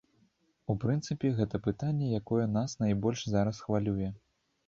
У 0.73 0.75
прынцыпе, 0.83 1.29
гэта 1.39 1.59
пытанне, 1.67 2.07
якое 2.21 2.45
нас 2.55 2.75
найбольш 2.85 3.21
зараз 3.35 3.59
хвалюе. 3.67 4.09